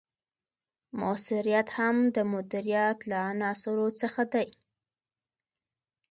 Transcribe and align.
مؤثریت 0.99 1.67
هم 1.77 1.95
د 2.15 2.17
مدیریت 2.33 2.97
له 3.09 3.17
عناصرو 3.29 3.87
څخه 4.01 4.23
دی. 4.33 4.47